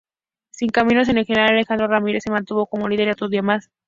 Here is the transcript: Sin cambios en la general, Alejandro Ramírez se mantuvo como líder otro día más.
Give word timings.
Sin 0.49 0.69
cambios 0.71 1.09
en 1.09 1.17
la 1.17 1.25
general, 1.25 1.51
Alejandro 1.51 1.85
Ramírez 1.87 2.23
se 2.23 2.31
mantuvo 2.31 2.65
como 2.65 2.89
líder 2.89 3.11
otro 3.11 3.29
día 3.29 3.43
más. 3.43 3.69